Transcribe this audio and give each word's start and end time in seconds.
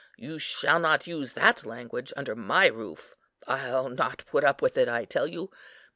You 0.17 0.39
shall 0.39 0.79
not 0.79 1.05
use 1.05 1.33
that 1.33 1.63
language 1.63 2.11
under 2.17 2.33
my 2.35 2.65
roof. 2.65 3.13
I'll 3.45 3.87
not 3.89 4.25
put 4.25 4.43
up 4.43 4.59
with 4.59 4.75
it, 4.75 4.89
I 4.89 5.05
tell 5.05 5.27
you. 5.27 5.51